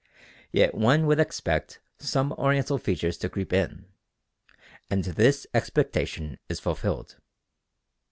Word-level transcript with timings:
Yet 0.51 0.73
one 0.73 1.05
would 1.05 1.19
expect 1.19 1.79
some 1.99 2.31
Oriental 2.33 2.79
features 2.79 3.19
to 3.19 3.29
creep 3.29 3.53
in; 3.53 3.85
and 4.89 5.03
this 5.03 5.45
expectation 5.53 6.39
is 6.49 6.59
fulfilled. 6.59 7.17